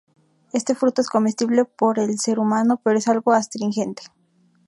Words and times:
Este 0.51 0.73
fruto 0.73 1.01
es 1.01 1.09
comestible 1.09 1.63
por 1.63 1.99
el 1.99 2.17
ser 2.17 2.39
humano, 2.39 2.81
pero 2.83 2.97
es 2.97 3.07
algo 3.07 3.33
astringente. 3.33 4.01